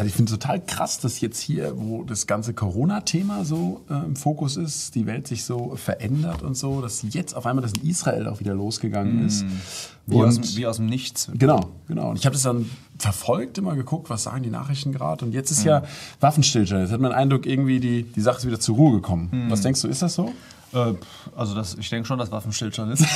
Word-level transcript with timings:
Also 0.00 0.08
ich 0.08 0.14
finde 0.14 0.32
total 0.32 0.64
krass, 0.64 0.98
dass 0.98 1.20
jetzt 1.20 1.38
hier, 1.40 1.74
wo 1.76 2.04
das 2.04 2.26
ganze 2.26 2.54
Corona-Thema 2.54 3.44
so 3.44 3.82
äh, 3.90 3.92
im 4.06 4.16
Fokus 4.16 4.56
ist, 4.56 4.94
die 4.94 5.04
Welt 5.04 5.28
sich 5.28 5.44
so 5.44 5.76
verändert 5.76 6.42
und 6.42 6.56
so, 6.56 6.80
dass 6.80 7.04
jetzt 7.10 7.36
auf 7.36 7.44
einmal 7.44 7.60
das 7.60 7.72
in 7.72 7.86
Israel 7.86 8.26
auch 8.26 8.40
wieder 8.40 8.54
losgegangen 8.54 9.26
ist. 9.26 9.44
Wie, 10.06 10.16
aus, 10.16 10.40
dem- 10.40 10.56
wie 10.56 10.66
aus 10.66 10.76
dem 10.76 10.86
Nichts. 10.86 11.28
Genau, 11.34 11.68
genau. 11.86 12.08
Und 12.08 12.18
ich 12.18 12.24
habe 12.24 12.32
das 12.32 12.44
dann 12.44 12.64
verfolgt, 12.96 13.58
immer 13.58 13.74
geguckt, 13.76 14.08
was 14.08 14.22
sagen 14.22 14.42
die 14.42 14.48
Nachrichten 14.48 14.90
gerade. 14.92 15.22
Und 15.26 15.32
jetzt 15.32 15.50
ist 15.50 15.64
ja 15.64 15.82
Waffenstillstand. 16.20 16.80
Jetzt 16.84 16.92
hat 16.92 17.00
man 17.00 17.10
den 17.10 17.18
Eindruck, 17.18 17.44
irgendwie 17.44 17.78
die, 17.78 18.04
die 18.04 18.20
Sache 18.22 18.38
ist 18.38 18.46
wieder 18.46 18.58
zur 18.58 18.76
Ruhe 18.76 18.92
gekommen. 18.92 19.48
Was 19.50 19.60
denkst 19.60 19.82
du, 19.82 19.88
ist 19.88 20.00
das 20.00 20.14
so? 20.14 20.32
Äh, 20.72 20.94
also 21.36 21.54
das, 21.54 21.76
ich 21.78 21.90
denke 21.90 22.06
schon, 22.08 22.18
dass 22.18 22.30
Waffenstillstand 22.32 22.94
ist. 22.94 23.04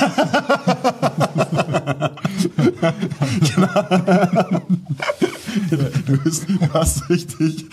Du 6.05 6.17
bist, 6.23 6.49
du 6.49 6.73
hast 6.73 7.09
richtig. 7.09 7.65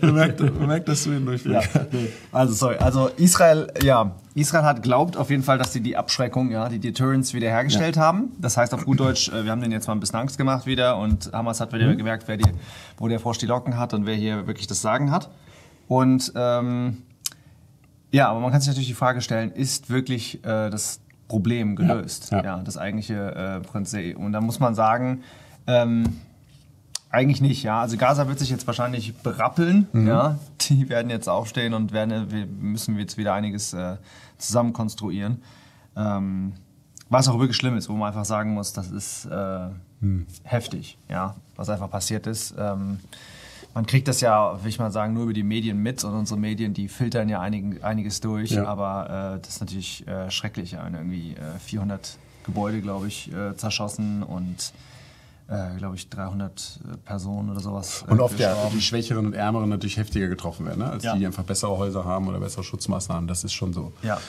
Man 0.00 0.14
merkt, 0.14 0.40
man 0.40 0.66
merkt, 0.66 0.88
dass 0.88 1.04
du 1.04 1.12
ihn 1.12 1.24
durchblickst. 1.24 1.70
Also 2.32 2.54
sorry, 2.54 2.76
also 2.76 3.08
Israel, 3.16 3.72
ja, 3.82 4.14
Israel 4.34 4.64
hat 4.64 4.82
glaubt 4.82 5.16
auf 5.16 5.30
jeden 5.30 5.42
Fall, 5.42 5.58
dass 5.58 5.72
sie 5.72 5.80
die 5.80 5.96
Abschreckung, 5.96 6.50
ja, 6.50 6.68
die 6.68 6.78
Deterrence 6.78 7.34
wiederhergestellt 7.34 7.96
haben. 7.96 8.32
Das 8.38 8.56
heißt 8.56 8.74
auf 8.74 8.84
gut 8.84 9.00
Deutsch, 9.00 9.28
äh, 9.30 9.44
wir 9.44 9.50
haben 9.50 9.60
denen 9.60 9.72
jetzt 9.72 9.86
mal 9.86 9.94
ein 9.94 10.00
bisschen 10.00 10.18
Angst 10.18 10.38
gemacht 10.38 10.66
wieder 10.66 10.98
und 10.98 11.30
Hamas 11.32 11.60
hat 11.60 11.72
wieder 11.72 11.94
gemerkt, 11.94 12.24
wer 12.26 12.36
die, 12.36 12.50
wo 12.98 13.08
der 13.08 13.20
Frosch 13.20 13.38
die 13.38 13.46
Locken 13.46 13.78
hat 13.78 13.94
und 13.94 14.06
wer 14.06 14.14
hier 14.14 14.46
wirklich 14.46 14.66
das 14.66 14.80
Sagen 14.82 15.10
hat. 15.10 15.30
Und 15.88 16.32
ähm, 16.36 16.98
ja, 18.10 18.28
aber 18.28 18.40
man 18.40 18.50
kann 18.50 18.60
sich 18.60 18.68
natürlich 18.68 18.88
die 18.88 18.94
Frage 18.94 19.20
stellen, 19.20 19.50
ist 19.52 19.90
wirklich 19.90 20.44
äh, 20.44 20.70
das 20.70 21.00
Problem 21.28 21.76
gelöst? 21.76 22.30
Ja, 22.30 22.38
Ja, 22.38 22.44
ja. 22.44 22.62
das 22.62 22.78
eigentliche 22.78 23.34
äh, 23.34 23.60
Prinzip. 23.60 24.18
Und 24.18 24.32
da 24.32 24.40
muss 24.40 24.60
man 24.60 24.74
sagen, 24.74 25.22
ähm, 25.66 26.20
eigentlich 27.10 27.40
nicht, 27.40 27.62
ja. 27.62 27.80
Also 27.80 27.96
Gaza 27.96 28.28
wird 28.28 28.38
sich 28.38 28.50
jetzt 28.50 28.66
wahrscheinlich 28.66 29.14
berappeln, 29.16 29.86
ja. 29.94 30.38
Die 30.62 30.88
werden 30.88 31.10
jetzt 31.10 31.28
aufstehen 31.28 31.74
und 31.74 31.92
werden, 31.92 32.30
wir 32.30 32.46
müssen 32.46 32.98
jetzt 32.98 33.16
wieder 33.16 33.34
einiges 33.34 33.72
äh, 33.72 33.96
zusammen 34.36 34.72
konstruieren. 34.72 35.42
Ähm, 35.96 36.52
was 37.08 37.26
auch 37.28 37.38
wirklich 37.38 37.56
schlimm 37.56 37.76
ist, 37.76 37.88
wo 37.88 37.94
man 37.94 38.08
einfach 38.08 38.26
sagen 38.26 38.52
muss, 38.52 38.72
das 38.74 38.90
ist 38.90 39.24
äh, 39.26 39.68
heftig, 40.44 40.98
ja, 41.08 41.34
was 41.56 41.70
einfach 41.70 41.90
passiert 41.90 42.26
ist. 42.26 42.54
Ähm, 42.58 43.00
man 43.74 43.86
kriegt 43.86 44.08
das 44.08 44.20
ja, 44.20 44.62
will 44.62 44.68
ich 44.68 44.78
mal 44.78 44.90
sagen, 44.90 45.14
nur 45.14 45.24
über 45.24 45.32
die 45.32 45.42
Medien 45.42 45.78
mit 45.82 46.02
und 46.04 46.12
unsere 46.14 46.38
Medien, 46.38 46.74
die 46.74 46.88
filtern 46.88 47.28
ja 47.28 47.40
einigen, 47.40 47.82
einiges 47.82 48.20
durch, 48.20 48.50
Ja. 48.50 48.66
aber 48.66 49.36
äh, 49.36 49.40
das 49.40 49.54
ist 49.54 49.60
natürlich 49.60 50.06
äh, 50.06 50.30
schrecklich. 50.30 50.72
Ja. 50.72 50.86
Irgendwie 50.86 51.32
äh, 51.32 51.58
400 51.60 52.18
Gebäude, 52.44 52.80
glaube 52.82 53.08
ich, 53.08 53.32
äh, 53.32 53.56
zerschossen 53.56 54.22
und 54.22 54.72
äh, 55.48 55.76
glaube 55.78 55.96
ich, 55.96 56.08
300 56.10 56.78
Personen 57.04 57.50
oder 57.50 57.60
sowas. 57.60 58.04
äh, 58.06 58.10
Und 58.10 58.20
oft 58.20 58.38
ja 58.38 58.54
die 58.72 58.80
Schwächeren 58.82 59.26
und 59.26 59.32
Ärmeren 59.34 59.68
natürlich 59.70 59.96
heftiger 59.96 60.28
getroffen 60.28 60.66
werden, 60.66 60.80
ne? 60.80 60.90
als 60.90 61.04
Ja. 61.04 61.14
die, 61.14 61.20
die 61.20 61.26
einfach 61.26 61.44
bessere 61.44 61.76
Häuser 61.78 62.04
haben 62.04 62.28
oder 62.28 62.38
bessere 62.40 62.64
Schutzmaßnahmen. 62.64 63.26
Das 63.28 63.44
ist 63.44 63.52
schon 63.54 63.72
so. 63.72 63.92
Ja. 64.02 64.20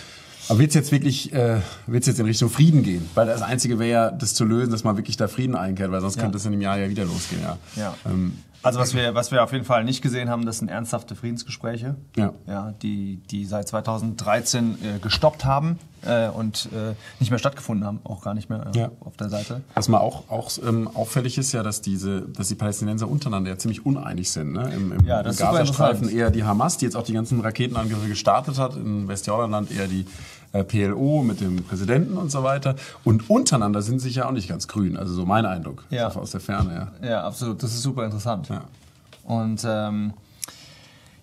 Aber 0.48 0.58
wird 0.59 0.70
es 0.70 0.76
jetzt 0.76 0.92
wirklich, 0.92 1.31
äh, 1.34 1.59
wird's 1.86 2.08
jetzt 2.08 2.20
in 2.20 2.26
Richtung 2.26 2.50
Frieden 2.50 2.81
gehen? 2.84 3.08
Weil 3.14 3.28
das 3.28 3.42
Einzige 3.44 3.78
wäre 3.78 3.89
ja, 3.92 4.11
das 4.11 4.34
zu 4.34 4.45
lösen, 4.45 4.72
dass 4.72 4.84
man 4.84 4.95
wirklich 4.98 5.16
da 5.17 5.28
Frieden 5.28 5.56
einkehrt, 5.56 5.92
weil 5.92 6.02
sonst 6.02 6.16
Ja. 6.16 6.23
könnte 6.23 6.38
es 6.38 6.45
in 6.45 6.53
einem 6.53 6.61
Jahr 6.61 6.78
ja 6.80 6.89
wieder 6.89 7.06
losgehen. 7.06 7.42
Ja. 7.44 7.58
Ja. 7.76 7.95
Ähm, 8.06 8.33
Also 8.61 8.79
was 8.79 8.93
wir, 8.93 9.15
was 9.15 9.31
wir 9.31 9.43
auf 9.43 9.53
jeden 9.53 9.65
Fall 9.65 9.83
nicht 9.83 10.02
gesehen 10.02 10.29
haben, 10.29 10.45
das 10.45 10.57
sind 10.59 10.69
ernsthafte 10.69 11.15
Friedensgespräche, 11.15 11.95
Ja. 12.17 12.33
Ja, 12.47 12.73
die, 12.81 13.17
die 13.31 13.45
seit 13.45 13.67
2013 13.69 14.77
äh, 14.95 14.99
gestoppt 14.99 15.45
haben 15.45 15.79
äh, 16.05 16.27
und 16.29 16.69
äh, 16.73 16.93
nicht 17.19 17.30
mehr 17.30 17.39
stattgefunden 17.39 17.85
haben, 17.85 17.99
auch 18.03 18.21
gar 18.21 18.33
nicht 18.33 18.49
mehr 18.49 18.65
äh, 18.73 18.77
Ja. 18.77 18.91
auf 18.99 19.15
der 19.17 19.30
Seite. 19.30 19.61
Was 19.75 19.87
mal 19.87 19.99
auch, 19.99 20.30
auch 20.30 20.52
ähm, 20.67 20.89
auffällig 20.93 21.37
ist 21.37 21.52
ja, 21.52 21.63
dass 21.63 21.81
diese, 21.81 22.21
dass 22.21 22.49
die 22.49 22.55
Palästinenser 22.55 23.07
untereinander 23.07 23.49
ja 23.52 23.57
ziemlich 23.57 23.85
uneinig 23.85 24.31
sind. 24.31 24.52
Ne? 24.53 24.71
Im, 24.75 24.91
im, 24.91 25.05
Ja, 25.05 25.19
im 25.19 25.25
das 25.25 25.37
super 25.37 25.52
Gazastreifen 25.53 26.09
eher 26.09 26.30
die 26.31 26.43
Hamas, 26.43 26.77
die 26.77 26.85
jetzt 26.85 26.95
auch 26.95 27.03
die 27.03 27.13
ganzen 27.13 27.39
Raketenangriffe 27.41 28.07
gestartet 28.07 28.57
hat. 28.57 28.75
Im 28.75 29.07
Westjordanland 29.07 29.71
eher 29.71 29.87
die 29.87 30.05
PLO 30.52 31.23
mit 31.23 31.42
dem 31.42 31.64
Präsidenten 31.64 32.17
und 32.17 32.32
so 32.32 32.43
weiter. 32.43 32.76
Und 33.04 33.30
untereinander 33.30 33.82
sind 33.82 33.99
sie 33.99 34.08
sich 34.08 34.17
ja 34.17 34.27
auch 34.27 34.32
nicht 34.32 34.49
ganz 34.49 34.67
grün. 34.67 34.98
Also 34.98 35.14
so 35.14 35.26
mein 35.26 35.45
Eindruck. 35.45 35.86
Ja. 35.89 36.08
Aus 36.08 36.32
der 36.32 36.39
Ferne, 36.39 36.92
ja. 37.02 37.08
Ja, 37.08 37.23
absolut. 37.23 37.61
Das 37.61 37.73
ist 37.73 37.82
super 37.82 38.05
interessant. 38.05 38.49
Ja. 38.49 38.64
Und 39.23 39.64
ähm, 39.65 40.14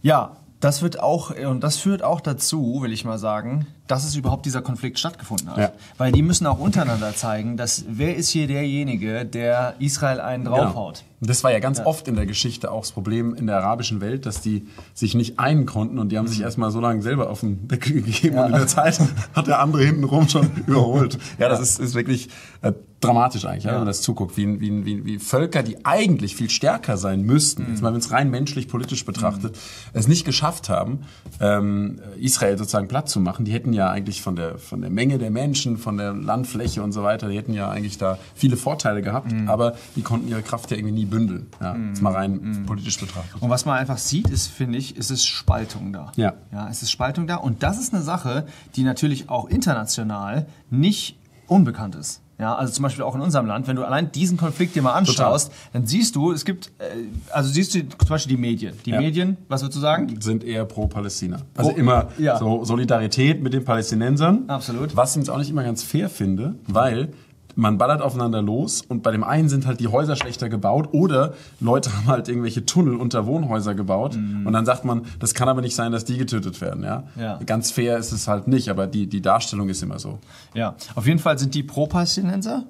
ja, 0.03 0.37
das 0.61 0.83
wird 0.83 1.01
auch 1.01 1.31
und 1.31 1.61
das 1.63 1.77
führt 1.77 2.03
auch 2.03 2.21
dazu, 2.21 2.81
will 2.83 2.93
ich 2.93 3.05
mal 3.05 3.19
sagen, 3.19 3.67
dass 3.87 4.05
es 4.05 4.17
überhaupt 4.17 4.47
dieser 4.47 4.63
Konflikt 4.63 4.99
stattgefunden 4.99 5.51
hat. 5.51 5.59
Ja. 5.59 5.73
Weil 5.99 6.13
die 6.13 6.23
müssen 6.23 6.47
auch 6.47 6.59
untereinander 6.59 7.15
zeigen, 7.15 7.57
dass 7.57 7.85
wer 7.89 8.17
ist 8.17 8.31
hier 8.31 8.47
derjenige, 8.47 9.25
der 9.25 9.75
Israel 9.79 10.21
einen 10.21 10.45
draufhaut. 10.45 10.97
Genau. 10.97 11.17
Und 11.21 11.31
Das 11.31 11.43
war 11.45 11.53
ja 11.53 11.61
ganz 11.61 11.81
oft 11.81 12.09
in 12.09 12.15
der 12.15 12.27
Geschichte 12.27 12.71
auch 12.71 12.83
das 12.83 12.93
Problem 12.93 13.35
in 13.35 13.47
der 13.47 13.57
arabischen 13.57 14.03
Welt, 14.03 14.27
dass 14.27 14.43
die 14.43 14.67
sich 14.93 15.15
nicht 15.15 15.39
einen 15.39 15.65
konnten 15.65 15.99
und 15.99 16.11
die 16.11 16.19
haben 16.19 16.29
sich 16.29 16.43
erstmal 16.43 16.71
so 16.71 16.81
lange 16.81 17.01
selber 17.01 17.31
auf 17.31 17.41
den 17.41 17.69
Deckel 17.69 17.93
gegeben 18.03 18.39
und 18.39 18.47
in 18.47 18.53
der 18.53 18.67
Zeit 18.67 19.01
hat 19.35 19.47
der 19.47 19.61
andere 19.61 19.85
hintenrum 19.85 20.29
schon 20.29 20.51
überholt. 20.67 21.19
Ja, 21.39 21.49
das 21.49 21.61
ist, 21.61 21.81
ist 21.81 21.95
wirklich 21.95 22.29
äh, 22.61 22.73
dramatisch 23.01 23.47
eigentlich, 23.47 23.65
ja. 23.65 23.73
wenn 23.73 23.79
man 23.79 23.87
das 23.87 24.03
zuguckt, 24.03 24.37
wie, 24.37 24.61
wie, 24.61 24.85
wie, 24.85 25.05
wie 25.05 25.19
Völker, 25.19 25.63
die 25.63 25.85
eigentlich 25.87 26.37
viel 26.37 26.51
stärker 26.51 26.97
sein 26.97 27.23
müssten, 27.23 27.67
jetzt 27.71 27.83
mal 27.83 27.93
wenn 27.93 28.01
es 28.01 28.11
rein 28.11 28.31
menschlich, 28.31 28.69
politisch 28.69 29.05
betrachtet, 29.05 29.57
es 29.93 30.09
nicht 30.09 30.25
geschafft 30.25 30.69
haben, 30.69 31.01
ähm, 31.41 32.01
Israel 32.19 32.59
sozusagen 32.59 32.89
platt 32.89 33.09
zu 33.09 33.21
machen. 33.21 33.45
Die 33.45 33.53
hätten 33.53 33.73
ja 33.77 33.91
eigentlich 33.91 34.23
von 34.23 34.35
der, 34.37 34.59
von 34.59 34.81
der 34.81 34.91
Menge 34.91 35.19
der 35.19 35.31
Menschen, 35.31 35.79
von 35.79 35.97
der 35.97 36.13
Landfläche 36.13 36.83
und 36.83 36.93
so 36.93 37.03
weiter, 37.03 37.29
die 37.29 37.37
hätten 37.37 37.55
ja 37.55 37.71
eigentlich 37.71 37.99
da 37.99 38.19
viele 38.35 38.57
Vorteile 38.57 39.03
gehabt, 39.03 39.33
aber 39.47 39.77
die 39.95 40.03
konnten 40.03 40.29
ihre 40.29 40.43
Kraft 40.43 40.71
ja 40.71 40.77
irgendwie 40.77 40.95
nie 40.95 41.05
bündeln. 41.05 41.47
Ja, 41.61 41.77
jetzt 41.77 42.03
mal 42.03 42.13
rein 42.13 42.65
politisch 42.67 42.99
betrachtet. 42.99 43.41
Und 43.41 43.51
was 43.51 43.65
man 43.65 43.79
einfach 43.79 43.99
sieht, 43.99 44.29
ist, 44.29 44.49
finde 44.49 44.79
ich, 44.79 44.97
ist 44.97 45.11
es 45.11 45.25
Spaltung 45.25 45.93
da. 45.93 46.13
Ja. 46.17 46.35
Ja, 46.53 46.69
es 46.69 46.83
ist 46.83 46.91
Spaltung 46.91 47.27
da. 47.27 47.37
Und 47.37 47.63
das 47.63 47.79
ist 47.79 47.95
eine 47.95 48.03
Sache, 48.03 48.47
die 48.75 48.83
natürlich 48.83 49.29
auch 49.29 49.49
international 49.49 50.47
nicht 50.71 51.19
unbekannt 51.47 51.95
ist. 51.95 52.23
Ja, 52.39 52.55
also 52.55 52.71
zum 52.73 52.83
Beispiel 52.83 53.03
auch 53.03 53.15
in 53.15 53.23
unserem 53.23 53.47
Land, 53.47 53.67
wenn 53.67 53.77
du 53.77 53.85
allein 53.85 54.13
diesen 54.13 54.37
Konflikt 54.37 54.75
dir 54.77 54.83
mal 54.83 54.93
anschaust, 54.93 55.51
dann 55.73 55.87
siehst 55.87 56.17
du, 56.17 56.33
es 56.33 56.45
gibt, 56.45 56.67
äh, 56.79 56.85
also 57.33 57.49
siehst 57.49 57.75
du 57.75 57.81
zum 57.89 58.09
Beispiel 58.09 58.37
die 58.37 58.41
Medien. 58.41 58.75
Die 58.85 58.91
Ja. 58.91 59.01
Medien, 59.01 59.39
was 59.49 59.63
würdest 59.63 59.77
du 59.77 59.81
sagen? 59.81 60.21
sind 60.21 60.45
eher 60.45 60.67
pro 60.67 60.87
Palästina. 60.87 61.39
Also 61.57 61.71
Pro- 61.71 61.79
immer 61.79 62.09
ja. 62.19 62.39
so 62.39 62.63
Solidarität 62.65 63.43
mit 63.43 63.55
den 63.55 63.65
Palästinensern. 63.65 64.45
Absolut. 64.49 64.95
Was 64.97 65.13
ich 65.13 65.21
jetzt 65.23 65.31
auch 65.31 65.39
nicht 65.39 65.49
immer 65.51 65.65
ganz 65.65 65.83
fair 65.83 66.11
finde, 66.11 66.57
weil 66.67 67.09
man 67.57 67.79
ballert 67.79 68.03
aufeinander 68.03 68.43
los 68.43 68.83
und 68.83 69.03
bei 69.03 69.11
dem 69.11 69.25
einen 69.25 69.49
sind 69.49 69.67
halt 69.67 69.81
die 69.81 69.89
Häuser 69.89 70.15
schlechter 70.15 70.49
gebaut 70.49 70.91
oder 70.93 71.33
Leute 71.59 71.93
haben 71.97 72.07
halt 72.07 72.29
irgendwelche 72.29 72.65
Tunnel 72.67 72.97
unter 72.97 73.27
Wohnhäuser 73.27 73.75
gebaut 73.75 74.15
und 74.15 74.53
dann 74.53 74.65
sagt 74.67 74.85
man, 74.85 75.07
das 75.19 75.35
kann 75.35 75.49
aber 75.49 75.63
nicht 75.63 75.75
sein, 75.75 75.91
dass 75.91 76.05
die 76.05 76.19
getötet 76.19 76.61
werden. 76.61 76.85
Ja? 76.85 77.05
Ja. 77.19 77.41
Ganz 77.45 77.71
fair 77.71 77.97
ist 77.99 78.13
es 78.13 78.29
halt 78.29 78.47
nicht, 78.47 78.69
aber 78.69 78.87
die, 78.87 79.07
die 79.07 79.23
Darstellung 79.23 79.69
ist 79.69 79.83
immer 79.83 79.99
so. 79.99 80.19
Ja, 80.55 80.77
auf 80.95 81.07
jeden 81.07 81.19
Fall 81.19 81.39
sind 81.39 81.55
die 81.55 81.63
Pro-Palästinenser. 81.63 82.65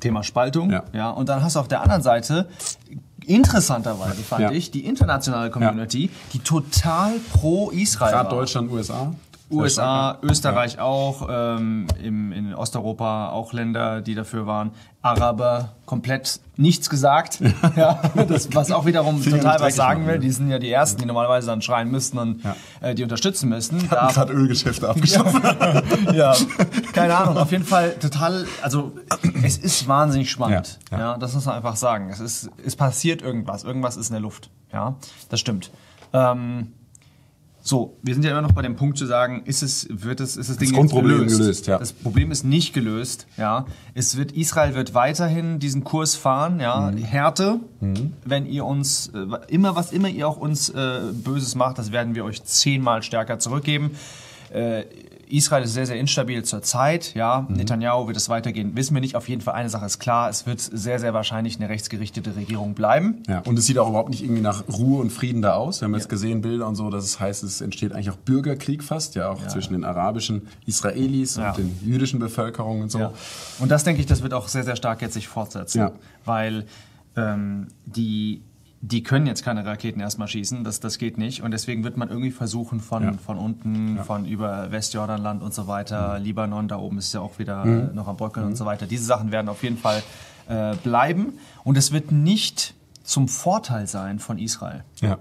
Thema 0.00 0.22
Spaltung. 0.22 0.70
Ja. 0.70 0.84
ja. 0.92 1.10
Und 1.10 1.28
dann 1.28 1.42
hast 1.42 1.56
du 1.56 1.60
auf 1.60 1.68
der 1.68 1.82
anderen 1.82 2.02
Seite, 2.02 2.48
interessanterweise 3.24 4.22
fand 4.22 4.42
Ja. 4.42 4.50
ich, 4.50 4.70
die 4.70 4.84
internationale 4.84 5.50
Community, 5.50 6.10
die 6.32 6.38
total 6.40 7.12
pro-Israel 7.32 8.12
war. 8.12 8.24
Gerade 8.24 8.36
Deutschland, 8.36 8.70
USA. 8.70 9.12
USA, 9.50 10.18
Österreich 10.22 10.78
auch, 10.78 11.26
ähm, 11.30 11.86
im, 12.02 12.32
in 12.32 12.54
Osteuropa 12.54 13.30
auch 13.30 13.52
Länder, 13.52 14.00
die 14.02 14.14
dafür 14.14 14.46
waren. 14.46 14.72
Araber 15.00 15.76
komplett 15.86 16.40
nichts 16.56 16.90
gesagt, 16.90 17.40
ja, 17.76 18.02
das, 18.28 18.54
was 18.54 18.70
auch 18.72 18.84
wiederum 18.84 19.22
total 19.22 19.60
was 19.60 19.76
sagen 19.76 20.06
will. 20.06 20.14
ja. 20.14 20.20
Die 20.20 20.30
sind 20.30 20.50
ja 20.50 20.58
die 20.58 20.70
Ersten, 20.70 21.00
die 21.00 21.06
normalerweise 21.06 21.46
dann 21.46 21.62
schreien 21.62 21.90
müssten 21.90 22.18
und 22.18 22.42
Ja. 22.44 22.56
äh, 22.80 22.94
die 22.94 23.02
unterstützen 23.04 23.48
müssten. 23.48 23.76
Hatten 23.76 23.88
Da, 23.90 24.08
gerade 24.12 24.32
Ölgeschäfte 24.32 24.88
abgeschafft. 24.88 25.34
ja, 26.12 26.34
keine 26.92 27.16
Ahnung, 27.16 27.38
auf 27.38 27.50
jeden 27.52 27.64
Fall 27.64 27.92
total, 28.00 28.44
also 28.60 28.92
es 29.42 29.56
ist 29.56 29.86
wahnsinnig 29.88 30.30
spannend. 30.30 30.78
Ja, 30.90 30.98
Ja, 30.98 31.04
ja. 31.12 31.18
das 31.18 31.32
muss 31.34 31.46
man 31.46 31.54
einfach 31.54 31.76
sagen. 31.76 32.10
Es, 32.10 32.20
ist, 32.20 32.50
es 32.64 32.76
passiert 32.76 33.22
irgendwas, 33.22 33.64
irgendwas 33.64 33.96
ist 33.96 34.08
in 34.08 34.14
der 34.14 34.20
Luft. 34.22 34.50
Ja, 34.72 34.96
das 35.30 35.40
stimmt. 35.40 35.70
Ähm, 36.12 36.72
so, 37.68 37.98
wir 38.02 38.14
sind 38.14 38.24
ja 38.24 38.30
immer 38.30 38.40
noch 38.40 38.52
bei 38.52 38.62
dem 38.62 38.76
Punkt 38.76 38.96
zu 38.96 39.04
sagen, 39.04 39.42
ist 39.44 39.62
es, 39.62 39.86
wird 39.90 40.20
es, 40.20 40.36
ist 40.36 40.48
das 40.48 40.56
Ding 40.56 40.68
jetzt 40.68 40.76
Grundproblem 40.76 41.18
gelöst? 41.18 41.38
gelöst, 41.38 41.66
ja. 41.66 41.78
Das 41.78 41.92
Problem 41.92 42.30
ist 42.30 42.42
nicht 42.44 42.72
gelöst, 42.72 43.26
ja. 43.36 43.66
Es 43.94 44.16
wird, 44.16 44.32
Israel 44.32 44.74
wird 44.74 44.94
weiterhin 44.94 45.58
diesen 45.58 45.84
Kurs 45.84 46.14
fahren, 46.14 46.60
ja. 46.60 46.90
Mhm. 46.90 46.98
Härte, 46.98 47.60
wenn 48.24 48.46
ihr 48.46 48.64
uns, 48.64 49.08
äh, 49.08 49.26
immer, 49.48 49.76
was 49.76 49.92
immer 49.92 50.08
ihr 50.08 50.26
auch 50.26 50.38
uns 50.38 50.70
äh, 50.70 51.00
Böses 51.12 51.54
macht, 51.54 51.78
das 51.78 51.92
werden 51.92 52.14
wir 52.14 52.24
euch 52.24 52.42
zehnmal 52.42 53.02
stärker 53.02 53.38
zurückgeben. 53.38 53.90
Äh, 54.50 54.84
Israel 55.30 55.62
ist 55.64 55.74
sehr, 55.74 55.86
sehr 55.86 55.96
instabil 55.96 56.42
zur 56.44 56.62
Zeit, 56.62 57.14
ja. 57.14 57.46
Mhm. 57.48 57.56
Netanyahu 57.56 58.06
wird 58.06 58.16
es 58.16 58.28
weitergehen, 58.28 58.74
wissen 58.76 58.94
wir 58.94 59.00
nicht. 59.00 59.16
Auf 59.16 59.28
jeden 59.28 59.40
Fall 59.40 59.54
eine 59.54 59.68
Sache 59.68 59.86
ist 59.86 59.98
klar, 59.98 60.28
es 60.28 60.46
wird 60.46 60.60
sehr, 60.60 60.98
sehr 60.98 61.14
wahrscheinlich 61.14 61.56
eine 61.58 61.68
rechtsgerichtete 61.68 62.36
Regierung 62.36 62.74
bleiben. 62.74 63.22
Ja, 63.28 63.40
und 63.40 63.58
es 63.58 63.66
sieht 63.66 63.78
auch 63.78 63.88
überhaupt 63.88 64.10
nicht 64.10 64.22
irgendwie 64.22 64.42
nach 64.42 64.64
Ruhe 64.68 65.00
und 65.00 65.10
Frieden 65.10 65.42
da 65.42 65.54
aus. 65.54 65.80
Wir 65.80 65.86
haben 65.86 65.94
jetzt 65.94 66.08
gesehen 66.08 66.40
Bilder 66.40 66.66
und 66.66 66.74
so, 66.76 66.90
dass 66.90 67.04
es 67.04 67.20
heißt, 67.20 67.42
es 67.44 67.60
entsteht 67.60 67.92
eigentlich 67.92 68.10
auch 68.10 68.16
Bürgerkrieg 68.16 68.82
fast, 68.82 69.14
ja, 69.14 69.30
auch 69.30 69.46
zwischen 69.46 69.72
den 69.74 69.84
arabischen 69.84 70.48
Israelis 70.66 71.36
Ja. 71.36 71.50
und 71.50 71.58
den 71.58 71.78
jüdischen 71.84 72.18
Bevölkerungen 72.18 72.82
und 72.82 72.90
so. 72.90 72.98
Ja. 72.98 73.12
Und 73.58 73.70
das 73.70 73.84
denke 73.84 74.00
ich, 74.00 74.06
das 74.06 74.22
wird 74.22 74.34
auch 74.34 74.48
sehr, 74.48 74.64
sehr 74.64 74.76
stark 74.76 75.02
jetzt 75.02 75.14
sich 75.14 75.28
fortsetzen. 75.28 75.78
Ja. 75.78 75.92
Weil 76.24 76.66
ähm, 77.16 77.68
die 77.86 78.42
die 78.80 79.02
können 79.02 79.26
jetzt 79.26 79.42
keine 79.44 79.64
Raketen 79.66 79.98
erstmal 80.00 80.28
schießen, 80.28 80.62
das, 80.62 80.78
das 80.78 80.98
geht 80.98 81.18
nicht. 81.18 81.42
Und 81.42 81.50
deswegen 81.50 81.82
wird 81.82 81.96
man 81.96 82.08
irgendwie 82.08 82.30
versuchen, 82.30 82.78
von, 82.80 83.02
Ja. 83.02 83.12
von 83.14 83.36
unten, 83.36 83.98
von 84.04 84.24
über 84.24 84.70
Westjordanland 84.70 85.42
und 85.42 85.52
so 85.52 85.66
weiter, 85.66 86.18
Libanon, 86.20 86.68
da 86.68 86.76
oben 86.78 86.98
ist 86.98 87.12
ja 87.12 87.20
auch 87.20 87.38
wieder 87.40 87.64
äh, 87.64 87.94
noch 87.94 88.06
am 88.06 88.16
Bröckeln 88.16 88.46
und 88.46 88.56
so 88.56 88.64
weiter. 88.66 88.86
Diese 88.86 89.04
Sachen 89.04 89.32
werden 89.32 89.48
auf 89.48 89.62
jeden 89.64 89.78
Fall 89.78 90.02
äh, 90.48 90.76
bleiben. 90.76 91.38
Und 91.64 91.76
es 91.76 91.90
wird 91.92 92.12
nicht 92.12 92.74
zum 93.02 93.26
Vorteil 93.26 93.86
sein 93.88 94.20
von 94.20 94.38
Israel. 94.38 94.84
Ja. 95.00 95.18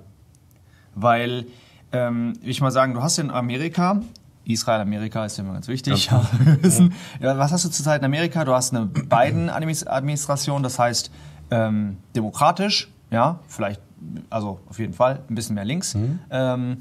Weil, 0.93 1.47
ähm, 1.91 2.33
ich 2.43 2.61
mal 2.61 2.71
sagen, 2.71 2.93
du 2.93 3.01
hast 3.01 3.17
in 3.17 3.31
Amerika, 3.31 4.01
Israel, 4.45 4.81
Amerika 4.81 5.25
ist 5.25 5.37
ja 5.37 5.43
immer 5.43 5.53
ganz 5.53 5.67
wichtig. 5.67 6.07
Ja. 6.11 6.23
Ja, 7.19 7.37
was 7.37 7.51
hast 7.51 7.65
du 7.65 7.69
zurzeit 7.69 8.01
in 8.01 8.05
Amerika? 8.05 8.45
Du 8.45 8.53
hast 8.53 8.73
eine 8.73 8.85
Biden-Administration, 8.85 10.63
das 10.63 10.79
heißt 10.79 11.11
ähm, 11.51 11.97
demokratisch, 12.15 12.89
ja, 13.11 13.39
vielleicht, 13.47 13.81
also 14.29 14.59
auf 14.69 14.79
jeden 14.79 14.93
Fall 14.93 15.19
ein 15.29 15.35
bisschen 15.35 15.55
mehr 15.55 15.65
links. 15.65 15.95
Ähm, 16.29 16.77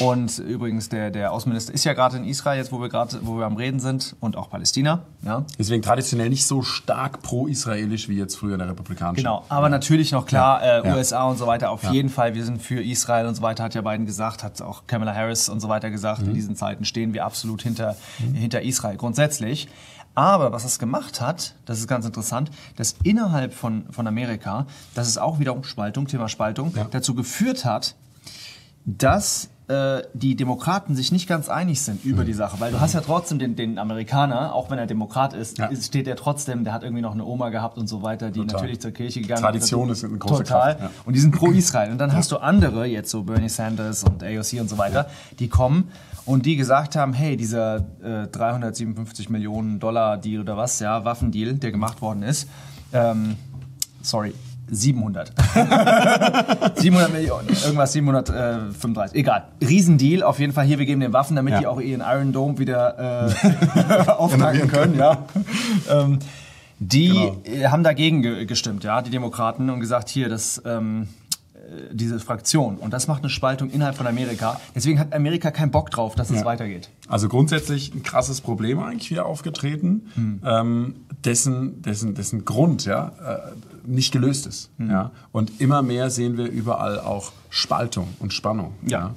und 0.00 0.38
übrigens, 0.38 0.88
der, 0.88 1.10
der 1.10 1.30
Außenminister 1.32 1.74
ist 1.74 1.84
ja 1.84 1.92
gerade 1.92 2.16
in 2.16 2.24
Israel, 2.24 2.56
jetzt 2.56 2.72
wo 2.72 2.80
wir 2.80 2.88
gerade, 2.88 3.18
wo 3.22 3.36
wir 3.36 3.44
am 3.44 3.56
Reden 3.56 3.80
sind, 3.80 4.16
und 4.18 4.34
auch 4.34 4.48
Palästina. 4.48 5.00
Ja. 5.22 5.44
Deswegen 5.58 5.82
traditionell 5.82 6.30
nicht 6.30 6.46
so 6.46 6.62
stark 6.62 7.20
pro-israelisch 7.22 8.08
wie 8.08 8.16
jetzt 8.16 8.34
früher 8.36 8.54
in 8.54 8.60
der 8.60 8.68
Republikanischen. 8.70 9.22
Genau, 9.24 9.44
aber 9.50 9.68
natürlich 9.68 10.10
noch 10.10 10.24
klar, 10.24 10.64
Ja, 10.64 10.78
äh, 10.80 10.88
ja. 10.88 10.94
USA 10.96 11.24
und 11.24 11.36
so 11.36 11.46
weiter, 11.46 11.70
auf 11.70 11.84
jeden 11.84 12.08
Fall, 12.08 12.34
wir 12.34 12.44
sind 12.46 12.62
für 12.62 12.82
Israel 12.82 13.26
und 13.26 13.34
so 13.34 13.42
weiter, 13.42 13.62
hat 13.62 13.74
ja 13.74 13.82
Biden 13.82 14.06
gesagt, 14.06 14.42
hat 14.42 14.62
auch 14.62 14.86
Kamala 14.86 15.14
Harris 15.14 15.50
und 15.50 15.60
so 15.60 15.68
weiter 15.68 15.90
gesagt, 15.90 16.22
Mhm. 16.22 16.28
in 16.28 16.34
diesen 16.34 16.56
Zeiten 16.56 16.86
stehen 16.86 17.12
wir 17.12 17.26
absolut 17.26 17.60
hinter, 17.62 17.94
hinter 18.32 18.62
Israel, 18.62 18.96
grundsätzlich. 18.96 19.68
Aber 20.14 20.52
was 20.52 20.64
es 20.64 20.78
gemacht 20.78 21.20
hat, 21.20 21.54
das 21.64 21.78
ist 21.80 21.88
ganz 21.88 22.06
interessant, 22.06 22.50
dass 22.76 22.94
innerhalb 23.02 23.52
von, 23.52 23.86
von 23.90 24.06
Amerika, 24.06 24.66
das 24.94 25.08
ist 25.08 25.18
auch 25.18 25.38
wieder 25.40 25.54
um 25.54 25.64
Spaltung, 25.64 26.06
Thema 26.06 26.28
Spaltung, 26.28 26.72
Ja. 26.76 26.86
dazu 26.90 27.14
geführt 27.14 27.64
hat, 27.64 27.96
dass 28.84 29.48
äh, 29.66 30.02
die 30.12 30.36
Demokraten 30.36 30.94
sich 30.94 31.10
nicht 31.10 31.26
ganz 31.26 31.48
einig 31.48 31.80
sind 31.80 32.04
über 32.04 32.24
die 32.24 32.34
Sache. 32.34 32.60
Weil 32.60 32.70
du 32.72 32.80
hast 32.80 32.92
ja 32.92 33.00
trotzdem 33.00 33.38
den, 33.38 33.56
den 33.56 33.78
Amerikaner, 33.78 34.54
auch 34.54 34.70
wenn 34.70 34.78
er 34.78 34.86
Demokrat 34.86 35.32
ist, 35.32 35.56
Ja. 35.58 35.66
ist- 35.66 35.86
steht 35.86 36.06
er 36.06 36.16
trotzdem, 36.16 36.64
der 36.64 36.72
hat 36.74 36.82
irgendwie 36.82 37.00
noch 37.02 37.12
eine 37.14 37.24
Oma 37.24 37.48
gehabt 37.48 37.78
und 37.78 37.86
so 37.88 38.02
weiter, 38.02 38.30
die 38.30 38.40
Total. 38.40 38.56
natürlich 38.56 38.80
zur 38.80 38.90
Kirche 38.90 39.22
gegangen 39.22 39.40
Tradition 39.42 39.88
ist 39.88 40.04
eine 40.04 40.18
große 40.18 40.42
Total. 40.44 40.74
Kraft, 40.76 40.80
ja. 40.82 40.90
Und 41.06 41.14
die 41.16 41.20
sind 41.20 41.34
pro 41.34 41.50
Israel. 41.50 41.90
Und 41.92 41.98
dann 41.98 42.12
hast 42.12 42.30
du 42.30 42.36
andere, 42.36 42.84
jetzt 42.86 43.10
so 43.10 43.22
Bernie 43.22 43.48
Sanders 43.48 44.04
und 44.04 44.22
AOC 44.22 44.60
und 44.60 44.68
so 44.68 44.76
weiter, 44.76 45.08
die 45.38 45.48
kommen 45.48 45.88
und 46.26 46.44
die 46.44 46.56
gesagt 46.56 46.94
haben, 46.96 47.14
hey, 47.14 47.36
dieser 47.38 47.76
äh, 48.02 48.26
357 48.30 49.30
Millionen 49.30 49.80
Dollar 49.80 50.18
Deal 50.18 50.42
oder 50.42 50.56
was, 50.58 50.78
ja, 50.80 51.04
Waffendeal, 51.06 51.54
der 51.54 51.70
gemacht 51.72 52.02
worden 52.02 52.22
ist, 52.22 52.48
ähm, 52.92 53.36
sorry, 54.02 54.34
700. 54.70 55.32
700 56.76 57.12
Millionen, 57.12 57.48
irgendwas 57.48 57.92
735, 57.92 59.16
egal. 59.18 59.44
Riesendeal, 59.60 60.22
auf 60.22 60.38
jeden 60.38 60.52
Fall 60.52 60.64
hier, 60.66 60.78
wir 60.78 60.86
geben 60.86 61.00
den 61.00 61.12
Waffen, 61.12 61.36
damit 61.36 61.52
Ja. 61.54 61.60
die 61.60 61.66
auch 61.66 61.80
ihren 61.80 62.00
Iron 62.00 62.32
Dome 62.32 62.58
wieder 62.58 63.28
äh, 63.28 64.10
auftanken 64.10 64.68
können, 64.68 64.98
ja. 64.98 65.24
ähm, 65.90 66.18
die 66.78 67.08
Genau. 67.08 67.40
äh, 67.44 67.66
haben 67.68 67.82
dagegen 67.84 68.22
ge 68.22 68.44
gestimmt, 68.46 68.84
ja, 68.84 69.00
die 69.02 69.10
Demokraten, 69.10 69.70
und 69.70 69.80
gesagt, 69.80 70.08
hier, 70.08 70.28
das, 70.28 70.60
ähm, 70.66 71.08
äh, 71.54 71.94
diese 71.94 72.18
Fraktion. 72.18 72.76
Und 72.76 72.92
das 72.92 73.06
macht 73.06 73.22
eine 73.22 73.30
Spaltung 73.30 73.70
innerhalb 73.70 73.96
von 73.96 74.06
Amerika. 74.06 74.60
Deswegen 74.74 74.98
hat 74.98 75.14
Amerika 75.14 75.50
keinen 75.50 75.70
Bock 75.70 75.90
drauf, 75.90 76.14
dass 76.14 76.30
es 76.30 76.40
Ja. 76.40 76.44
weitergeht. 76.44 76.90
Also 77.08 77.28
grundsätzlich 77.28 77.94
ein 77.94 78.02
krasses 78.02 78.40
Problem 78.40 78.80
eigentlich 78.80 79.10
wieder 79.10 79.26
aufgetreten, 79.26 80.10
Hm. 80.14 80.40
ähm, 80.44 80.94
dessen, 81.24 81.80
dessen, 81.82 82.14
dessen 82.14 82.44
Grund 82.44 82.84
ja, 82.86 83.12
äh, 83.24 83.38
nicht 83.86 84.12
gelöst 84.12 84.46
ist. 84.46 84.70
Hm. 84.78 84.90
Ja? 84.90 85.10
Und 85.32 85.60
immer 85.60 85.82
mehr 85.82 86.10
sehen 86.10 86.36
wir 86.36 86.46
überall 86.46 87.00
auch 87.00 87.32
Spaltung 87.50 88.08
und 88.20 88.32
Spannung. 88.32 88.74
Ja. 88.86 89.14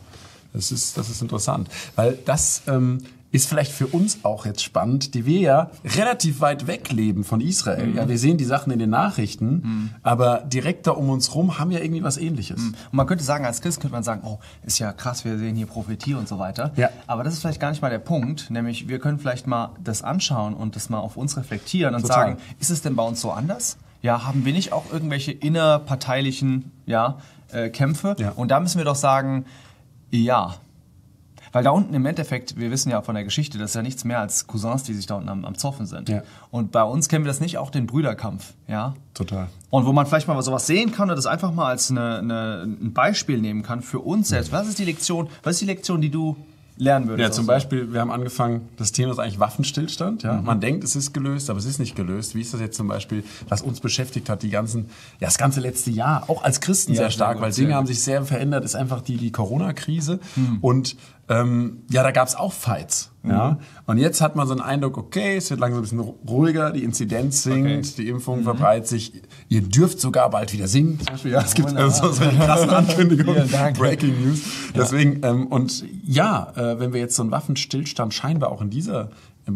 Das, 0.54 0.72
ist, 0.72 0.98
das 0.98 1.10
ist 1.10 1.22
interessant, 1.22 1.70
weil 1.96 2.18
das 2.26 2.64
ähm, 2.68 3.00
ist 3.32 3.50
vielleicht 3.50 3.72
für 3.72 3.88
uns 3.88 4.20
auch 4.24 4.46
jetzt 4.46 4.64
spannend, 4.64 5.14
die 5.14 5.26
wir 5.26 5.40
ja 5.40 5.72
relativ 5.84 6.40
weit 6.40 6.66
weg 6.68 6.92
leben 6.92 7.24
von 7.24 7.42
Israel. 7.42 7.94
Ja, 7.96 8.08
wir 8.08 8.18
sehen 8.18 8.38
die 8.38 8.46
Sachen 8.46 8.72
in 8.72 8.80
den 8.80 8.90
Nachrichten, 8.90 9.92
aber 10.02 10.44
direkt 10.48 10.88
da 10.88 10.92
um 10.92 11.10
uns 11.10 11.36
rum 11.36 11.60
haben 11.60 11.72
ja 11.72 11.80
irgendwie 11.80 12.04
was 12.04 12.18
Ähnliches. 12.18 12.62
Und 12.64 12.76
man 12.92 13.06
könnte 13.06 13.24
sagen, 13.24 13.46
als 13.46 13.62
Christ 13.62 13.82
könnte 13.82 13.94
man 13.94 14.04
sagen, 14.04 14.22
oh, 14.24 14.40
ist 14.64 14.80
ja 14.80 14.94
krass, 14.94 15.26
wir 15.26 15.38
sehen 15.38 15.56
hier 15.56 15.68
Prophetie 15.68 16.14
und 16.14 16.28
so 16.28 16.40
weiter. 16.40 16.72
Ja. 16.78 16.90
Aber 17.06 17.24
das 17.24 17.34
ist 17.34 17.42
vielleicht 17.42 17.60
gar 17.60 17.70
nicht 17.70 17.82
mal 17.82 17.90
der 17.90 18.00
Punkt. 18.00 18.50
Nämlich, 18.50 18.88
wir 18.88 19.00
können 19.00 19.20
vielleicht 19.20 19.46
mal 19.46 19.72
das 19.84 20.04
anschauen 20.04 20.54
und 20.54 20.76
das 20.76 20.90
mal 20.90 21.00
auf 21.00 21.18
uns 21.18 21.36
reflektieren 21.38 21.96
und 21.96 22.02
Total. 22.02 22.16
sagen, 22.16 22.38
ist 22.60 22.70
es 22.70 22.82
denn 22.82 22.96
bei 22.96 23.04
uns 23.04 23.20
so 23.20 23.32
anders? 23.32 23.78
Ja, 24.02 24.26
haben 24.26 24.46
wir 24.46 24.54
nicht 24.54 24.74
auch 24.74 24.92
irgendwelche 24.92 25.32
innerparteilichen 25.32 26.72
ja, 26.86 27.18
äh, 27.52 27.70
Kämpfe? 27.70 28.16
Ja. 28.20 28.32
Und 28.32 28.52
da 28.52 28.60
müssen 28.60 28.78
wir 28.78 28.86
doch 28.86 28.96
sagen, 28.96 29.46
ja. 30.12 30.56
Weil 31.52 31.64
da 31.64 31.72
unten 31.72 31.94
im 31.94 32.06
Endeffekt, 32.06 32.58
wir 32.58 32.72
wissen 32.72 32.92
ja 32.92 33.02
von 33.02 33.16
der 33.16 33.24
Geschichte, 33.24 33.58
das 33.58 33.72
ist 33.72 33.76
ja 33.76 33.82
nichts 33.82 34.04
mehr 34.04 34.20
als 34.20 34.48
Cousins, 34.48 34.84
die 34.84 34.94
sich 34.94 35.08
da 35.08 35.16
unten 35.16 35.30
am, 35.30 35.46
am 35.46 35.58
Zoffen 35.58 35.86
sind. 35.86 36.10
Ja. 36.10 36.22
Und 36.52 36.72
bei 36.72 36.84
uns 36.84 37.10
kennen 37.10 37.26
wir 37.26 37.30
das 37.30 37.40
nicht 37.40 37.58
auch 37.58 37.70
den 37.70 37.88
Brüderkampf, 37.88 38.54
ja. 38.68 38.94
Total. 39.14 39.48
Und 39.70 39.86
wo 39.86 39.94
man 39.94 40.06
vielleicht 40.06 40.28
mal 40.28 40.40
sowas 40.42 40.68
sehen 40.68 40.92
kann 40.92 41.10
und 41.10 41.16
das 41.16 41.26
einfach 41.26 41.52
mal 41.52 41.68
als 41.68 41.90
eine, 41.90 42.20
eine, 42.20 42.64
ein 42.64 42.94
Beispiel 42.94 43.40
nehmen 43.40 43.64
kann 43.64 43.82
für 43.82 44.00
uns 44.00 44.28
selbst. 44.30 44.52
Was 44.52 44.68
ist 44.68 44.78
die 44.78 44.86
Lektion, 44.86 45.30
was 45.44 45.54
ist 45.54 45.62
die 45.62 45.66
Lektion, 45.66 46.02
die 46.02 46.12
du 46.12 46.36
lernen 46.78 47.08
würdest? 47.08 47.30
Ja, 47.30 47.32
zum 47.32 47.48
Beispiel, 47.48 47.92
wir 47.92 48.00
haben 48.02 48.12
angefangen, 48.12 48.70
das 48.78 48.92
Thema 48.92 49.12
ist 49.12 49.20
eigentlich 49.20 49.40
Waffenstillstand. 49.40 50.24
Ja? 50.24 50.42
Man 50.42 50.62
denkt, 50.62 50.84
es 50.84 50.96
ist 50.96 51.14
gelöst, 51.14 51.50
aber 51.50 51.58
es 51.58 51.66
ist 51.66 51.80
nicht 51.80 51.96
gelöst. 51.96 52.36
Wie 52.36 52.42
ist 52.42 52.54
das 52.54 52.62
jetzt 52.62 52.78
zum 52.78 52.88
Beispiel, 52.88 53.24
was 53.50 53.62
uns 53.64 53.80
beschäftigt 53.80 54.30
hat, 54.30 54.44
die 54.44 54.50
ganzen, 54.50 54.90
ja, 55.20 55.28
das 55.28 55.38
ganze 55.38 55.60
letzte 55.60 55.90
Jahr, 55.90 56.30
auch 56.30 56.44
als 56.44 56.62
Christen 56.62 56.94
Ja, 56.94 56.98
sehr 56.98 57.08
sehr 57.08 57.12
stark, 57.12 57.34
gut, 57.38 57.44
weil 57.44 57.52
sehr 57.52 57.66
Dinge 57.66 57.76
haben 57.76 57.88
sich 57.88 58.02
sehr 58.02 58.24
verändert, 58.24 58.64
ist 58.64 58.76
einfach 58.76 59.02
die, 59.02 59.18
die 59.18 59.32
Corona-Krise. 59.32 60.20
Und 60.62 60.96
ähm, 61.30 61.84
ja, 61.90 62.04
da 62.04 62.12
gab 62.12 62.28
es 62.28 62.36
auch 62.36 62.54
Fights. 62.54 63.12
Ja? 63.24 63.60
Und 63.86 63.98
jetzt 63.98 64.22
hat 64.22 64.36
man 64.36 64.48
so 64.48 64.54
einen 64.54 64.62
Eindruck, 64.62 64.98
okay, 64.98 65.38
es 65.38 65.50
wird 65.50 65.60
langsam 65.60 65.80
ein 65.80 65.82
bisschen 65.84 66.00
ruhiger, 66.00 66.72
die 66.72 66.84
Inzidenz 66.84 67.44
sinkt, 67.44 67.68
Okay. 67.88 67.94
die 67.98 68.10
Impfung 68.10 68.44
verbreitet 68.44 68.88
sich. 68.88 69.22
Ihr 69.50 69.62
dürft 69.62 70.00
sogar 70.00 70.30
bald 70.30 70.54
wieder 70.54 70.68
singen. 70.68 70.98
Zum 71.00 71.08
Beispiel. 71.08 71.32
Ja, 71.32 71.42
es 71.42 71.54
gibt 71.54 71.76
also 71.76 72.12
so 72.12 72.24
eine 72.24 72.38
krasse 72.38 72.70
Ankündigung. 72.78 73.36
Breaking 73.78 74.26
News. 74.26 74.42
Deswegen, 74.76 75.22
ähm, 75.24 75.48
und 75.48 75.84
ja, 76.06 76.54
äh, 76.56 76.80
wenn 76.80 76.94
wir 76.94 77.02
jetzt 77.02 77.16
so 77.16 77.24
einen 77.24 77.32
Waffenstillstand 77.32 78.14
scheinbar 78.14 78.52
auch 78.52 78.62
in 78.62 78.70
dieser 78.70 79.10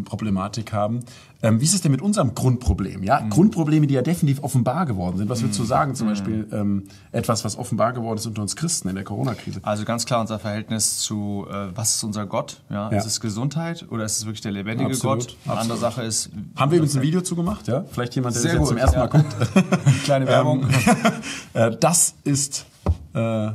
Problematik 0.04 0.72
haben, 0.72 1.00
ähm, 1.42 1.60
wie 1.60 1.64
ist 1.64 1.74
es 1.74 1.80
denn 1.80 1.90
mit 1.90 2.00
unserem 2.00 2.34
Grundproblem? 2.34 3.02
Ja, 3.02 3.20
Grundprobleme, 3.28 3.86
die 3.86 3.94
ja 3.94 4.02
definitiv 4.02 4.42
offenbar 4.44 4.86
geworden 4.86 5.18
sind. 5.18 5.28
Was 5.28 5.42
würdest 5.42 5.58
du 5.58 5.64
sagen, 5.64 5.94
zum 5.94 6.06
Beispiel 6.06 6.46
ähm, 6.52 6.84
etwas, 7.10 7.44
was 7.44 7.58
offenbar 7.58 7.92
geworden 7.92 8.18
ist 8.18 8.26
unter 8.26 8.42
uns 8.42 8.54
Christen 8.54 8.88
in 8.88 8.94
der 8.94 9.04
Corona-Krise? 9.04 9.60
Also 9.62 9.84
ganz 9.84 10.06
klar 10.06 10.20
unser 10.20 10.38
Verhältnis 10.38 11.00
zu, 11.00 11.46
äh, 11.50 11.76
was 11.76 11.96
ist 11.96 12.04
unser 12.04 12.26
Gott? 12.26 12.62
Ja? 12.70 12.90
Ja. 12.90 12.98
Ist 12.98 13.06
es 13.06 13.20
Gesundheit 13.20 13.86
oder 13.90 14.04
ist 14.04 14.18
es 14.18 14.24
wirklich 14.24 14.40
der 14.40 14.52
lebendige 14.52 14.90
Absolut, 14.90 15.18
Gott? 15.18 15.36
Eine 15.44 15.60
andere 15.60 15.74
absolut. 15.74 15.94
Sache 15.94 16.02
ist... 16.02 16.30
Haben 16.56 16.70
wir 16.70 16.78
übrigens 16.78 16.96
ein 16.96 17.02
Video 17.02 17.20
zu 17.22 17.34
gemacht, 17.34 17.66
ja? 17.66 17.84
Vielleicht 17.90 18.14
jemand, 18.14 18.36
der 18.36 18.42
Sehr 18.42 18.58
das 18.58 18.60
jetzt 18.60 18.68
gut, 18.68 18.68
zum 18.68 18.76
ersten 18.78 18.98
ja. 18.98 19.06
Mal 19.06 19.68
guckt. 19.68 20.04
Kleine 20.04 20.26
Werbung. 20.26 20.66
äh, 21.54 21.76
das 21.78 22.14
ist 22.24 22.66
äh, 23.14 23.50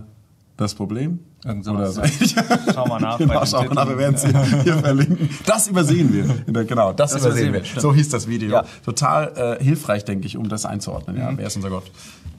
das 0.57 0.75
Problem. 0.75 1.19
Irgend 1.47 1.63
sowas, 1.65 1.97
Oder 1.97 2.07
so. 2.07 2.25
Schau 2.73 2.85
mal 2.87 2.99
nach. 2.99 3.17
Genau, 3.17 3.45
schauen 3.45 3.69
wir 3.69 3.73
nach, 3.75 3.87
wir 3.87 3.97
werden 3.97 4.15
es 4.15 4.25
hier, 4.25 4.43
hier 4.63 4.77
verlinken. 4.79 5.29
Das 5.45 5.67
übersehen 5.67 6.13
wir. 6.13 6.63
Genau, 6.65 6.93
das, 6.93 7.13
Das 7.13 7.21
übersehen 7.25 7.53
wir. 7.53 7.63
stimmt. 7.63 7.81
So 7.81 7.93
hieß 7.93 8.09
das 8.09 8.27
Video. 8.27 8.51
Ja. 8.51 8.63
Total 8.83 9.57
äh, 9.59 9.63
hilfreich, 9.63 10.03
denke 10.05 10.25
ich, 10.27 10.37
um 10.37 10.49
das 10.49 10.65
einzuordnen. 10.65 11.17
Ja, 11.17 11.31
Mhm. 11.31 11.37
wer 11.37 11.47
ist 11.47 11.55
unser 11.55 11.69
Gott? 11.69 11.89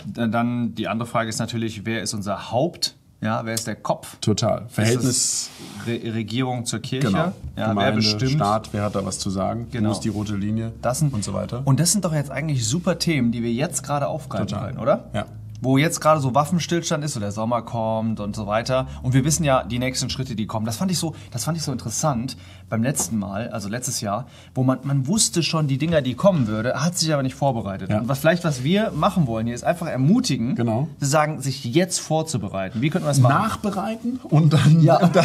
Dann 0.06 0.74
die 0.74 0.88
andere 0.88 1.08
Frage 1.08 1.28
ist 1.28 1.38
natürlich, 1.38 1.84
wer 1.84 2.02
ist 2.02 2.14
unser 2.14 2.50
Haupt? 2.52 2.94
Ja, 3.20 3.44
wer 3.44 3.54
ist 3.54 3.66
der 3.66 3.74
Kopf? 3.74 4.16
Total. 4.20 4.66
Verhältnis, 4.68 5.50
Re 5.88 6.14
Regierung 6.14 6.64
zur 6.66 6.78
Kirche? 6.78 7.08
genau. 7.08 7.18
Ja, 7.18 7.32
wer 7.56 7.68
Gemeinde, 7.70 7.96
bestimmt? 7.96 8.30
Staat, 8.30 8.68
wer 8.72 8.84
hat 8.84 8.94
da 8.94 9.04
was 9.04 9.18
zu 9.18 9.28
sagen? 9.28 9.66
Genau. 9.72 9.88
Wo 9.88 9.92
ist 9.92 10.00
die 10.04 10.08
rote 10.08 10.36
Linie? 10.36 10.72
Das 10.82 11.00
sind, 11.00 11.12
und 11.12 11.24
so 11.24 11.34
weiter. 11.34 11.62
Und 11.64 11.80
das 11.80 11.90
sind 11.90 12.04
doch 12.04 12.14
jetzt 12.14 12.30
eigentlich 12.30 12.64
super 12.64 13.00
Themen, 13.00 13.32
die 13.32 13.42
wir 13.42 13.50
jetzt 13.52 13.82
gerade 13.82 14.06
aufgreifen 14.06 14.46
Total. 14.46 14.68
können, 14.68 14.78
oder? 14.78 15.10
Ja. 15.14 15.26
Wo 15.60 15.76
jetzt 15.78 16.00
gerade 16.00 16.20
so 16.20 16.34
Waffenstillstand 16.34 17.04
ist, 17.04 17.14
so 17.14 17.20
der 17.20 17.32
Sommer 17.32 17.62
kommt 17.62 18.20
und 18.20 18.36
so 18.36 18.46
weiter. 18.46 18.86
Und 19.02 19.12
wir 19.14 19.24
wissen 19.24 19.42
ja 19.44 19.64
die 19.64 19.78
nächsten 19.78 20.08
Schritte, 20.10 20.36
die 20.36 20.46
kommen. 20.46 20.66
Das 20.66 20.76
fand 20.76 20.90
ich 20.90 20.98
so, 20.98 21.14
das 21.32 21.44
fand 21.44 21.56
ich 21.56 21.64
so 21.64 21.72
interessant 21.72 22.36
beim 22.68 22.82
letzten 22.82 23.18
Mal, 23.18 23.48
also 23.48 23.68
letztes 23.68 24.00
Jahr, 24.00 24.26
wo 24.54 24.62
man, 24.62 24.78
man 24.82 25.06
wusste 25.06 25.42
schon 25.42 25.66
die 25.68 25.78
Dinger, 25.78 26.02
die 26.02 26.14
kommen 26.14 26.46
würde, 26.46 26.74
hat 26.74 26.98
sich 26.98 27.12
aber 27.12 27.22
nicht 27.22 27.34
vorbereitet. 27.34 27.90
Ja. 27.90 28.00
Und 28.00 28.08
was 28.08 28.18
vielleicht, 28.18 28.44
was 28.44 28.62
wir 28.62 28.90
machen 28.92 29.26
wollen 29.26 29.46
hier, 29.46 29.54
ist 29.54 29.64
einfach 29.64 29.86
ermutigen, 29.86 30.54
Genau. 30.54 30.88
zu 31.00 31.06
sagen, 31.06 31.40
sich 31.40 31.64
jetzt 31.64 31.98
vorzubereiten. 31.98 32.80
Wie 32.82 32.90
könnten 32.90 33.06
wir 33.06 33.10
das 33.10 33.20
machen? 33.20 33.34
Nachbereiten 33.42 34.20
und 34.24 34.52
dann 34.52 34.80
Ja. 34.82 34.98
und 35.02 35.16
dann 35.16 35.24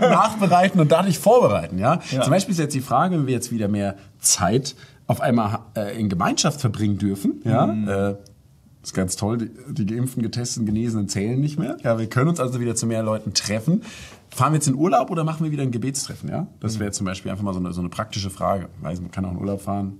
nachbereiten 0.00 0.80
und 0.80 0.90
dadurch 0.92 1.18
vorbereiten. 1.18 1.78
Ja? 1.78 2.00
Ja. 2.10 2.22
Zum 2.22 2.30
Beispiel 2.30 2.52
ist 2.52 2.58
jetzt 2.58 2.74
die 2.74 2.80
Frage, 2.80 3.18
wenn 3.18 3.26
wir 3.26 3.34
jetzt 3.34 3.50
wieder 3.52 3.68
mehr 3.68 3.96
Zeit 4.20 4.74
auf 5.06 5.20
einmal 5.20 5.58
äh, 5.76 5.98
in 6.00 6.08
Gemeinschaft 6.08 6.60
verbringen 6.60 6.98
dürfen. 6.98 7.40
Ja? 7.44 7.66
Mhm. 7.66 7.88
Äh, 7.88 8.14
ist 8.86 8.94
ganz 8.94 9.16
toll, 9.16 9.38
die, 9.38 9.50
die 9.74 9.86
geimpften, 9.86 10.22
getesteten, 10.22 10.64
Genesenen 10.64 11.08
zählen 11.08 11.40
nicht 11.40 11.58
mehr. 11.58 11.76
Ja, 11.82 11.98
wir 11.98 12.06
können 12.06 12.28
uns 12.28 12.40
also 12.40 12.60
wieder 12.60 12.76
zu 12.76 12.86
mehr 12.86 13.02
Leuten 13.02 13.34
treffen. 13.34 13.82
Fahren 14.30 14.52
wir 14.52 14.56
jetzt 14.56 14.68
in 14.68 14.74
Urlaub 14.74 15.10
oder 15.10 15.24
machen 15.24 15.44
wir 15.44 15.50
wieder 15.50 15.62
ein 15.62 15.70
Gebetstreffen? 15.70 16.28
Ja, 16.28 16.46
das 16.60 16.78
wäre 16.78 16.90
zum 16.90 17.06
Beispiel 17.06 17.30
einfach 17.30 17.44
mal 17.44 17.52
so 17.52 17.60
eine, 17.60 17.72
so 17.72 17.80
eine 17.80 17.88
praktische 17.88 18.30
Frage. 18.30 18.68
Weiß, 18.80 19.00
man 19.00 19.10
kann 19.10 19.24
auch 19.24 19.32
in 19.32 19.38
Urlaub 19.38 19.62
fahren, 19.62 19.98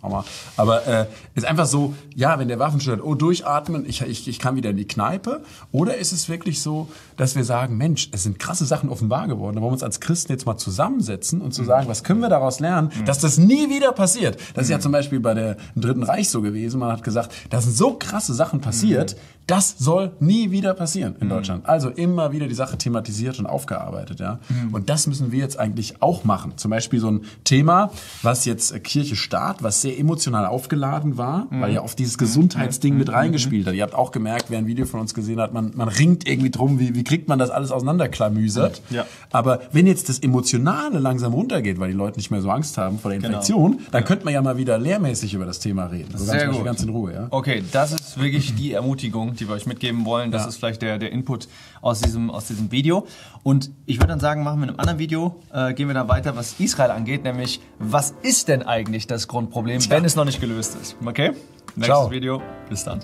mal. 0.00 0.24
aber 0.56 0.86
äh, 0.86 1.06
ist 1.34 1.46
einfach 1.46 1.66
so, 1.66 1.94
ja, 2.14 2.38
wenn 2.38 2.48
der 2.48 2.58
Waffenschein 2.58 3.00
oh 3.00 3.14
durchatmen, 3.14 3.84
ich, 3.88 4.02
ich, 4.02 4.28
ich 4.28 4.38
kann 4.38 4.56
wieder 4.56 4.70
in 4.70 4.76
die 4.76 4.86
Kneipe, 4.86 5.42
oder 5.70 5.96
ist 5.96 6.12
es 6.12 6.28
wirklich 6.28 6.60
so, 6.60 6.88
dass 7.16 7.36
wir 7.36 7.44
sagen, 7.44 7.76
Mensch, 7.76 8.08
es 8.12 8.22
sind 8.22 8.38
krasse 8.38 8.64
Sachen 8.64 8.88
offenbar 8.88 9.28
geworden, 9.28 9.56
da 9.56 9.62
wollen 9.62 9.70
wir 9.70 9.74
uns 9.74 9.82
als 9.82 10.00
Christen 10.00 10.32
jetzt 10.32 10.46
mal 10.46 10.56
zusammensetzen 10.56 11.40
und 11.40 11.52
zu 11.52 11.64
sagen, 11.64 11.88
was 11.88 12.04
können 12.04 12.20
wir 12.20 12.28
daraus 12.28 12.60
lernen, 12.60 12.90
dass 13.06 13.18
das 13.18 13.38
nie 13.38 13.68
wieder 13.68 13.92
passiert. 13.92 14.38
Das 14.54 14.64
ist 14.64 14.70
ja 14.70 14.80
zum 14.80 14.92
Beispiel 14.92 15.20
bei 15.20 15.34
der 15.34 15.56
im 15.74 15.82
Dritten 15.82 16.02
Reich 16.02 16.30
so 16.30 16.42
gewesen. 16.42 16.80
Man 16.80 16.92
hat 16.92 17.02
gesagt, 17.02 17.32
da 17.50 17.60
sind 17.60 17.74
so 17.74 17.94
krasse 17.94 18.34
Sachen 18.34 18.60
passiert, 18.60 19.16
das 19.46 19.76
soll 19.78 20.12
nie 20.20 20.50
wieder 20.50 20.74
passieren 20.74 21.16
in 21.20 21.28
Deutschland. 21.28 21.66
Also 21.66 21.90
immer 21.90 22.32
wieder 22.32 22.46
die 22.46 22.54
Sache 22.54 22.78
thematisiert 22.78 23.38
und 23.38 23.46
aufgearbeitet, 23.62 24.18
ja. 24.20 24.38
Und 24.72 24.90
das 24.90 25.06
müssen 25.06 25.30
wir 25.32 25.38
jetzt 25.38 25.58
eigentlich 25.58 26.02
auch 26.02 26.24
machen. 26.24 26.54
Zum 26.56 26.70
Beispiel 26.70 26.98
so 27.00 27.10
ein 27.10 27.20
Thema, 27.44 27.90
was 28.22 28.44
jetzt 28.44 28.72
äh, 28.72 28.80
Kirche 28.80 29.14
Staat, 29.16 29.62
was 29.62 29.80
sehr 29.82 29.98
emotional 29.98 30.46
aufgeladen 30.46 31.16
war, 31.16 31.46
weil 31.50 31.74
ja 31.74 31.80
auf 31.80 31.94
dieses 31.94 32.18
Gesundheitsding 32.18 32.96
mit 32.98 33.12
reingespielt 33.12 33.66
hat. 33.66 33.74
Ihr 33.74 33.82
habt 33.82 33.94
auch 33.94 34.10
gemerkt, 34.10 34.46
wer 34.48 34.58
ein 34.58 34.66
Video 34.66 34.84
von 34.86 35.00
uns 35.00 35.14
gesehen 35.14 35.40
hat, 35.40 35.52
man, 35.52 35.72
man 35.74 35.88
ringt 35.88 36.26
irgendwie 36.28 36.50
drum, 36.50 36.78
wie, 36.80 36.94
wie 36.94 37.04
kriegt 37.04 37.28
man 37.28 37.38
das 37.38 37.50
alles 37.50 37.70
auseinanderklamüsert. 37.70 38.82
Ja. 38.90 39.06
Aber 39.30 39.60
wenn 39.72 39.86
jetzt 39.86 40.08
das 40.08 40.18
Emotionale 40.18 40.98
langsam 40.98 41.32
runtergeht, 41.32 41.78
weil 41.78 41.90
die 41.90 41.96
Leute 41.96 42.18
nicht 42.18 42.30
mehr 42.30 42.40
so 42.42 42.50
Angst 42.50 42.78
haben 42.78 42.98
vor 42.98 43.10
der 43.10 43.20
Infektion, 43.20 43.80
dann 43.90 44.04
könnte 44.04 44.24
man 44.24 44.34
ja 44.34 44.42
mal 44.42 44.56
wieder 44.56 44.78
lehrmäßig 44.78 45.34
über 45.34 45.44
das 45.46 45.58
Thema 45.60 45.86
reden. 45.86 46.10
So 46.16 46.24
ganz, 46.26 46.40
Sehr 46.40 46.48
gut. 46.48 46.64
ganz 46.64 46.82
in 46.82 46.88
Ruhe, 46.88 47.12
ja. 47.12 47.26
Okay, 47.30 47.62
das 47.72 47.92
ist 47.92 48.18
wirklich 48.20 48.54
die 48.54 48.72
Ermutigung, 48.72 49.34
die 49.34 49.46
wir 49.48 49.54
euch 49.54 49.66
mitgeben 49.66 50.04
wollen. 50.04 50.30
Das 50.30 50.42
Ja. 50.42 50.48
ist 50.48 50.56
vielleicht 50.56 50.82
der, 50.82 50.98
der 50.98 51.12
Input 51.12 51.48
aus 51.80 52.00
diesem, 52.00 52.30
aus 52.30 52.46
diesem 52.46 52.70
Video. 52.70 53.06
Und 53.42 53.51
ich 53.86 53.98
würde 53.98 54.08
dann 54.08 54.20
sagen, 54.20 54.42
machen 54.42 54.60
wir 54.60 54.64
in 54.64 54.70
einem 54.70 54.80
anderen 54.80 54.98
Video, 54.98 55.40
äh, 55.52 55.74
gehen 55.74 55.88
wir 55.88 55.94
dann 55.94 56.08
weiter, 56.08 56.36
was 56.36 56.58
Israel 56.60 56.90
angeht, 56.90 57.24
nämlich 57.24 57.60
was 57.78 58.14
ist 58.22 58.48
denn 58.48 58.62
eigentlich 58.62 59.06
das 59.06 59.28
Grundproblem, 59.28 59.80
wenn 59.90 60.04
es 60.04 60.16
noch 60.16 60.24
nicht 60.24 60.40
gelöst 60.40 60.76
ist. 60.80 60.96
Okay? 61.04 61.32
Nächstes 61.74 61.84
Ciao. 61.84 62.10
Video. 62.10 62.42
Bis 62.68 62.84
dann. 62.84 63.00